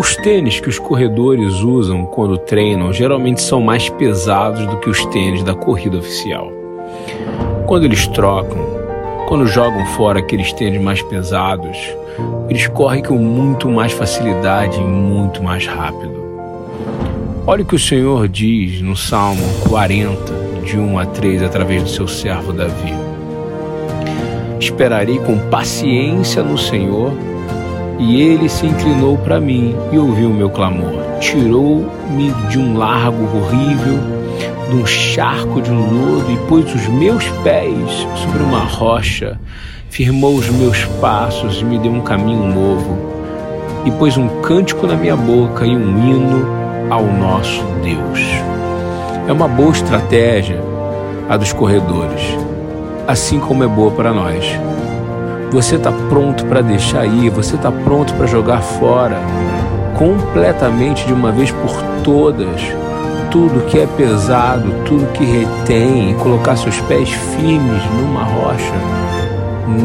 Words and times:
Os 0.00 0.16
tênis 0.16 0.58
que 0.58 0.68
os 0.70 0.78
corredores 0.78 1.56
usam 1.56 2.06
quando 2.06 2.38
treinam 2.38 2.90
geralmente 2.90 3.42
são 3.42 3.60
mais 3.60 3.90
pesados 3.90 4.66
do 4.66 4.78
que 4.78 4.88
os 4.88 5.04
tênis 5.04 5.42
da 5.42 5.54
corrida 5.54 5.98
oficial. 5.98 6.50
Quando 7.66 7.84
eles 7.84 8.06
trocam, 8.06 8.56
quando 9.28 9.46
jogam 9.46 9.84
fora 9.88 10.20
aqueles 10.20 10.54
tênis 10.54 10.80
mais 10.80 11.02
pesados, 11.02 11.76
eles 12.48 12.66
correm 12.68 13.02
com 13.02 13.18
muito 13.18 13.68
mais 13.68 13.92
facilidade 13.92 14.80
e 14.80 14.82
muito 14.82 15.42
mais 15.42 15.66
rápido. 15.66 16.18
Olha 17.46 17.62
o 17.62 17.66
que 17.66 17.74
o 17.74 17.78
Senhor 17.78 18.26
diz 18.26 18.80
no 18.80 18.96
Salmo 18.96 19.44
40, 19.68 20.32
de 20.64 20.78
1 20.78 20.98
a 20.98 21.04
3, 21.04 21.42
através 21.42 21.82
do 21.82 21.90
seu 21.90 22.08
servo 22.08 22.54
Davi. 22.54 22.94
Esperarei 24.58 25.18
com 25.18 25.38
paciência 25.50 26.42
no 26.42 26.56
Senhor, 26.56 27.12
e 28.00 28.22
ele 28.22 28.48
se 28.48 28.66
inclinou 28.66 29.18
para 29.18 29.38
mim 29.38 29.76
e 29.92 29.98
ouviu 29.98 30.30
o 30.30 30.34
meu 30.34 30.48
clamor. 30.48 30.90
Tirou-me 31.20 32.32
de 32.48 32.58
um 32.58 32.76
largo 32.76 33.24
horrível, 33.36 33.98
de 34.70 34.76
um 34.76 34.86
charco 34.86 35.60
de 35.60 35.70
lodo, 35.70 36.32
e 36.32 36.36
pôs 36.48 36.74
os 36.74 36.88
meus 36.88 37.28
pés 37.44 38.06
sobre 38.16 38.42
uma 38.42 38.60
rocha, 38.60 39.38
firmou 39.90 40.34
os 40.34 40.48
meus 40.48 40.82
passos 41.00 41.60
e 41.60 41.64
me 41.64 41.78
deu 41.78 41.92
um 41.92 42.00
caminho 42.00 42.46
novo, 42.46 42.96
e 43.84 43.90
pôs 43.90 44.16
um 44.16 44.28
cântico 44.40 44.86
na 44.86 44.96
minha 44.96 45.16
boca 45.16 45.66
e 45.66 45.76
um 45.76 45.98
hino 45.98 46.46
ao 46.88 47.04
nosso 47.04 47.62
Deus. 47.82 48.20
É 49.28 49.32
uma 49.32 49.46
boa 49.46 49.72
estratégia 49.72 50.58
a 51.28 51.36
dos 51.36 51.52
corredores, 51.52 52.22
assim 53.06 53.38
como 53.38 53.62
é 53.62 53.68
boa 53.68 53.90
para 53.90 54.12
nós. 54.12 54.44
Você 55.50 55.76
está 55.76 55.92
pronto 56.08 56.44
para 56.46 56.60
deixar 56.60 57.06
ir, 57.06 57.30
você 57.30 57.56
está 57.56 57.70
pronto 57.72 58.14
para 58.14 58.26
jogar 58.26 58.60
fora 58.60 59.18
completamente 59.98 61.06
de 61.06 61.12
uma 61.12 61.30
vez 61.30 61.50
por 61.50 61.82
todas 62.02 62.80
tudo 63.30 63.64
que 63.66 63.78
é 63.78 63.86
pesado, 63.86 64.72
tudo 64.84 65.06
que 65.12 65.24
retém 65.24 66.14
colocar 66.14 66.56
seus 66.56 66.80
pés 66.80 67.10
firmes 67.10 67.82
numa 67.94 68.24
rocha 68.24 68.74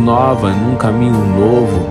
nova, 0.03 0.50
num 0.50 0.75
caminho 0.75 1.14
novo. 1.14 1.88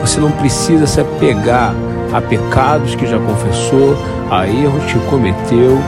Você 0.00 0.18
não 0.18 0.30
precisa 0.30 0.86
se 0.86 1.00
apegar 1.00 1.74
a 2.12 2.20
pecados 2.20 2.94
que 2.94 3.06
já 3.06 3.18
confessou, 3.18 3.94
a 4.30 4.48
erros 4.48 4.84
que 4.90 4.98
cometeu 5.00 5.78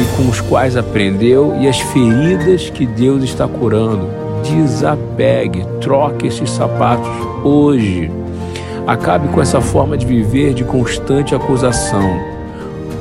e 0.00 0.16
com 0.16 0.28
os 0.28 0.40
quais 0.40 0.76
aprendeu 0.76 1.56
e 1.58 1.66
as 1.66 1.80
feridas 1.80 2.68
que 2.68 2.84
Deus 2.84 3.24
está 3.24 3.48
curando. 3.48 4.31
Desapegue, 4.42 5.64
troque 5.80 6.26
esses 6.26 6.50
sapatos 6.50 7.08
hoje. 7.44 8.10
Acabe 8.86 9.28
com 9.28 9.40
essa 9.40 9.60
forma 9.60 9.96
de 9.96 10.04
viver 10.04 10.54
de 10.54 10.64
constante 10.64 11.34
acusação. 11.34 12.32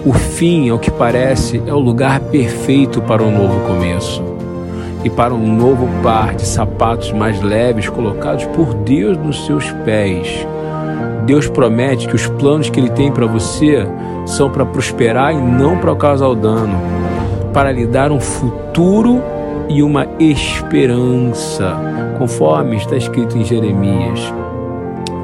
O 0.06 0.14
fim, 0.14 0.70
ao 0.70 0.80
que 0.80 0.92
parece, 0.92 1.62
é 1.66 1.74
o 1.74 1.80
lugar 1.80 2.20
perfeito 2.20 3.02
para 3.02 3.24
um 3.24 3.32
novo 3.32 3.60
começo 3.68 4.24
e 5.04 5.10
para 5.10 5.34
um 5.34 5.56
novo 5.56 5.88
par 6.04 6.36
de 6.36 6.46
sapatos 6.46 7.12
mais 7.12 7.42
leves 7.42 7.90
colocados 7.90 8.46
por 8.46 8.74
Deus 8.74 9.18
nos 9.18 9.46
seus 9.46 9.72
pés. 9.84 10.48
Deus 11.26 11.48
promete 11.48 12.08
que 12.08 12.16
os 12.16 12.28
planos 12.28 12.70
que 12.70 12.80
Ele 12.80 12.90
tem 12.90 13.12
para 13.12 13.26
você 13.26 13.86
são 14.26 14.50
para 14.50 14.66
prosperar 14.66 15.34
e 15.34 15.38
não 15.38 15.78
para 15.78 15.96
causar 15.96 16.34
dano, 16.36 16.80
para 17.54 17.72
lhe 17.72 17.86
dar 17.86 18.12
um 18.12 18.20
futuro 18.20 19.22
e 19.70 19.82
uma 19.82 20.08
esperança, 20.20 21.76
conforme 22.18 22.78
está 22.78 22.96
escrito 22.96 23.38
em 23.38 23.44
Jeremias. 23.44 24.34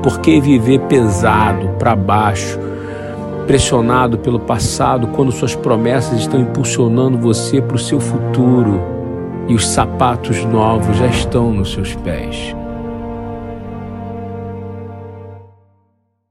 Por 0.03 0.19
que 0.19 0.39
viver 0.39 0.79
pesado 0.81 1.69
para 1.79 1.95
baixo, 1.95 2.59
pressionado 3.45 4.17
pelo 4.17 4.39
passado, 4.39 5.07
quando 5.07 5.31
suas 5.31 5.55
promessas 5.55 6.19
estão 6.19 6.39
impulsionando 6.39 7.17
você 7.17 7.61
para 7.61 7.75
o 7.75 7.79
seu 7.79 7.99
futuro 7.99 8.81
e 9.47 9.55
os 9.55 9.67
sapatos 9.67 10.43
novos 10.45 10.97
já 10.97 11.07
estão 11.07 11.51
nos 11.51 11.73
seus 11.73 11.95
pés? 11.95 12.55